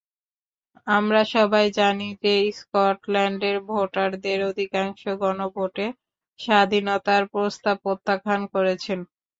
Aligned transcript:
আমরা 0.87 1.21
সবাই 1.33 1.65
জানি 1.79 2.07
যে, 2.23 2.35
স্কটল্যান্ডের 2.59 3.57
ভোটারদের 3.69 4.39
অধিকাংশ 4.49 5.01
গণভোটে 5.21 5.85
স্বাধীনতার 6.39 7.23
প্রস্তাব 7.33 7.75
প্রত্যাখ্যান 7.85 8.41
করেছেন। 8.53 8.99